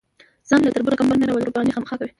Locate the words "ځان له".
0.49-0.71